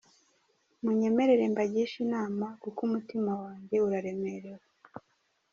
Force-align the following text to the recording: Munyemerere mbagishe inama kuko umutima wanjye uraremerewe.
Munyemerere 0.83 1.43
mbagishe 1.53 1.97
inama 2.05 2.45
kuko 2.61 2.79
umutima 2.87 3.31
wanjye 3.43 3.75
uraremerewe. 3.85 4.63